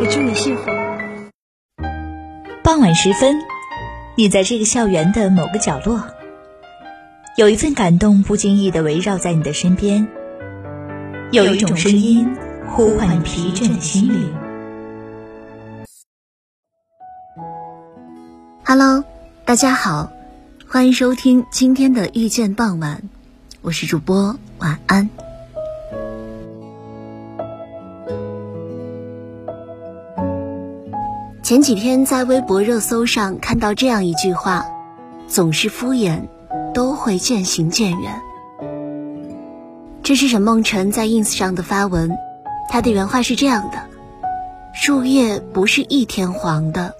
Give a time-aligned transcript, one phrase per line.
[0.00, 0.64] 也祝你幸福。
[2.62, 3.36] 傍晚时分，
[4.16, 6.04] 你在这个校园的某个角落，
[7.36, 10.06] 有一份感动不经意的围绕在你的身边，
[11.30, 12.36] 有一种声音
[12.68, 14.32] 呼唤你疲倦的心灵。
[18.64, 19.04] Hello，
[19.44, 20.12] 大家好，
[20.68, 23.02] 欢迎收听今天的遇见傍晚，
[23.60, 25.08] 我是主播晚安。
[31.42, 34.64] 前几天在微博热搜上看到这样一句话
[35.26, 36.28] ：“总是敷衍，
[36.72, 38.22] 都会渐行渐远。”
[40.04, 42.16] 这是沈梦辰在 ins 上的发文，
[42.70, 43.82] 他的原话是这样的
[44.72, 46.94] ：“树叶不是一天黄的，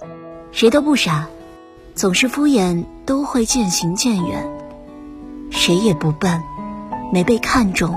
[0.50, 1.28] 谁都不傻。”
[1.94, 4.50] 总是敷衍，都会渐行渐远。
[5.50, 6.40] 谁也不笨，
[7.12, 7.96] 没被看中，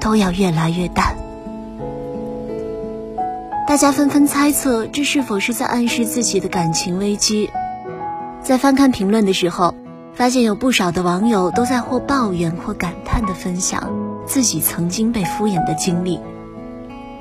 [0.00, 1.16] 都要越来越淡。
[3.68, 7.50] 大家纷纷猜测，这是否是在暗示自己的感情危机？
[8.40, 9.74] 在翻看评论的时候，
[10.14, 13.92] 发现有不少的网友都在或抱怨或感叹的分享
[14.24, 16.18] 自己曾经被敷衍的经历。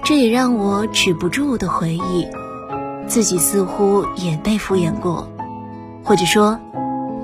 [0.06, 2.26] 这也让我止不住的回忆，
[3.08, 5.30] 自己似乎也被敷衍过。
[6.06, 6.58] 或者说，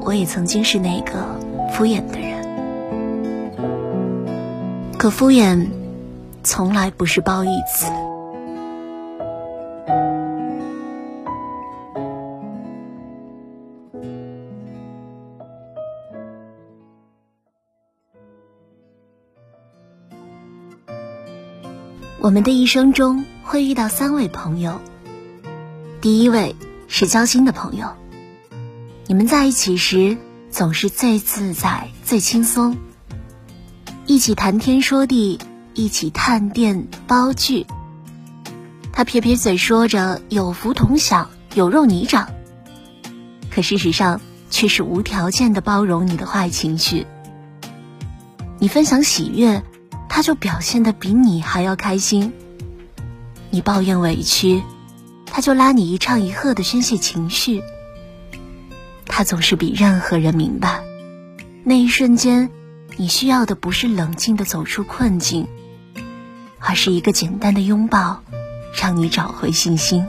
[0.01, 1.13] 我也曾经是那个
[1.71, 2.43] 敷衍的人。
[4.97, 5.69] 可敷衍，
[6.43, 7.85] 从来不是褒义词。
[22.23, 24.79] 我们的一生中会遇到三位朋友，
[25.99, 26.55] 第一位
[26.87, 27.97] 是交心的朋友。
[29.07, 30.17] 你们在一起时
[30.49, 32.77] 总是最自在、最轻松，
[34.05, 35.37] 一起谈天说地，
[35.73, 37.67] 一起探店煲剧。
[38.93, 42.29] 他撇撇嘴说着“有福同享，有肉你长”，
[43.51, 47.05] 可事实上却是无条件的包容你的坏情绪。
[48.59, 49.61] 你分享喜悦，
[50.15, 52.31] 他就表现的比你还要开心；
[53.49, 54.61] 你抱怨委屈，
[55.25, 57.63] 他就拉你一唱一和的宣泄情绪。
[59.07, 60.83] 他总是比任何人明白，
[61.63, 62.51] 那一瞬间，
[62.95, 65.47] 你需要的不是冷静的走出困境，
[66.59, 68.21] 而是一个简单的拥抱，
[68.79, 70.05] 让你找回信心。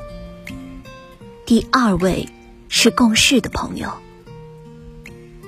[1.46, 2.28] 第二位
[2.68, 3.90] 是共事的朋友，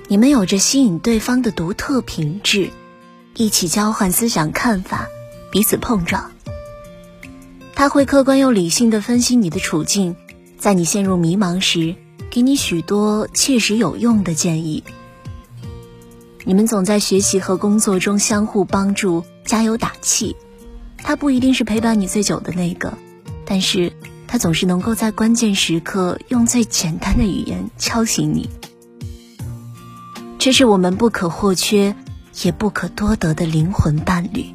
[0.07, 2.71] 你们有着吸引对方的独特品质，
[3.37, 5.07] 一起交换思想看法，
[5.51, 6.31] 彼此碰撞。
[7.75, 10.15] 他会客观又理性的分析你的处境，
[10.57, 11.95] 在你陷入迷茫时。
[12.29, 14.83] 给你许多切实有用的建议。
[16.43, 20.35] 你们总在学习和工作中相互帮助、加油打气。
[20.97, 22.95] 他不一定是陪伴你最久的那个，
[23.45, 23.93] 但是
[24.27, 28.49] 他总是能够在关键时刻用最简单的语言敲醒你。
[30.37, 31.95] 这是我们不可或缺，
[32.43, 34.45] 也不可多得的灵魂伴侣。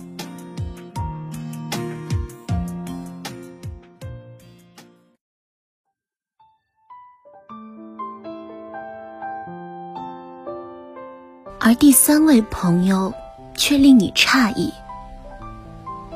[11.59, 13.15] 而第三位朋友
[13.57, 14.73] 却令你诧异。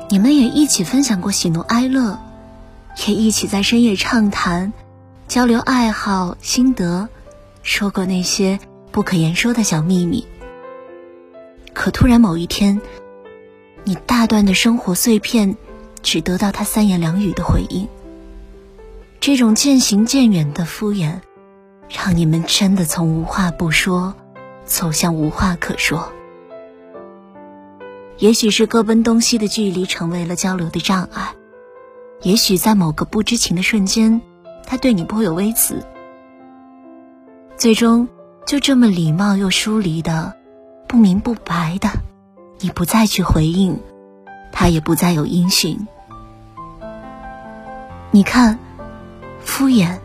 [0.09, 2.19] 你们也一起分享过喜怒哀乐，
[3.07, 4.71] 也一起在深夜畅谈、
[5.27, 7.07] 交流爱好心得，
[7.63, 8.59] 说过那些
[8.91, 10.25] 不可言说的小秘密。
[11.87, 12.81] 可突然某一天，
[13.85, 15.55] 你大段的生活碎片，
[16.01, 17.87] 只得到他三言两语的回应。
[19.21, 21.21] 这种渐行渐远的敷衍，
[21.87, 24.13] 让你们真的从无话不说。
[24.65, 26.11] 走向无话可说，
[28.17, 31.35] 也许是各奔东西的距离成为了交流的障碍，
[32.21, 34.19] 也许在某个不知情的瞬间，
[34.65, 35.81] 他对你颇有微词，
[37.55, 38.09] 最终
[38.45, 40.35] 就这么礼貌又疏离的、
[40.87, 41.89] 不明不白的，
[42.59, 43.79] 你不再去回应，
[44.53, 45.85] 他也不再有音讯。
[48.11, 48.57] 你看，
[49.41, 49.99] 敷衍，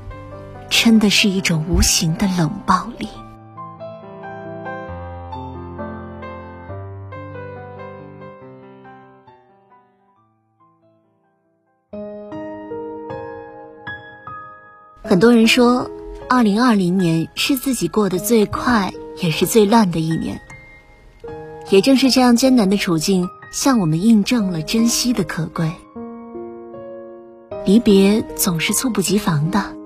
[0.69, 3.08] 真的是一种无形的冷暴力。
[15.05, 15.90] 很多人说，
[16.28, 18.93] 二零二零年是自己过得最快
[19.23, 20.40] 也是最乱的一年。
[21.70, 25.73] 也正是这样艰难的处境，向我们印证了珍惜的可贵。
[27.64, 29.76] 离别总是猝不及防的，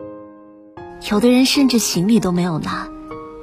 [1.11, 2.89] 有的人甚至行李都没有拿，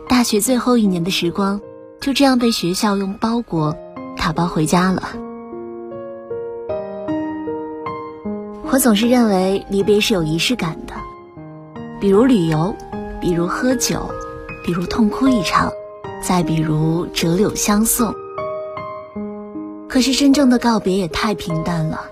[0.10, 1.62] 大学最后一年的时光
[2.02, 3.78] 就这样被学校用包裹
[4.18, 5.04] 打包回家了。
[8.72, 10.96] 我总是认为离别是有仪式感的，
[12.02, 12.76] 比如旅游，
[13.22, 14.10] 比如喝酒，
[14.66, 15.72] 比如痛哭一场，
[16.24, 18.12] 再比如折柳相送。
[19.94, 22.06] 可是真正的告别也太平淡了。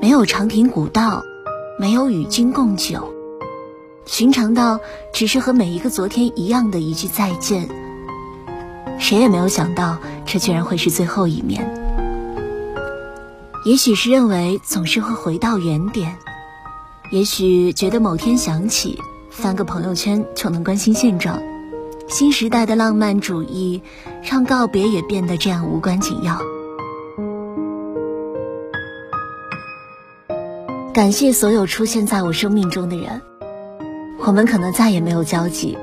[0.00, 1.24] 没有长亭古道，
[1.76, 3.12] 没有与君共酒，
[4.06, 4.78] 寻常到
[5.12, 7.68] 只是和每一个昨天一样的一句再见。
[8.96, 11.68] 谁也没有想到，这居然会是最后一面。
[13.64, 16.16] 也许是认为总是会回到原点，
[17.10, 21.42] 也许觉得某天想起，翻个朋友圈就能关心现状。
[22.06, 23.82] 新时代的浪漫主义，
[24.22, 26.40] 让告别也变得这样无关紧要。
[30.98, 33.22] 感谢所有出现在我生命中的人，
[34.18, 35.78] 我们可能再也没有交集，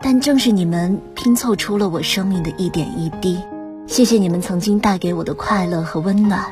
[0.00, 3.42] 但正是你们拼凑出了我生命的一点一滴。
[3.88, 6.44] 谢谢你们曾经带给我的快乐和温暖。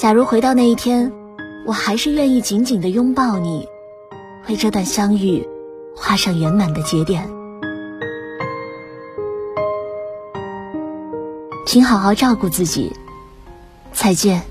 [0.00, 1.12] 假如回到那一天，
[1.64, 3.68] 我还是愿意紧紧的拥抱你，
[4.48, 5.48] 为这段相遇
[5.94, 7.30] 画上圆满的节点。
[11.68, 12.92] 请好好照顾自己，
[13.92, 14.42] 再见。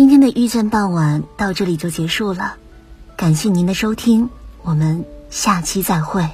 [0.00, 2.54] 今天的遇见傍晚到这里就结束了，
[3.18, 4.30] 感谢您的收听，
[4.62, 6.26] 我们下期再会。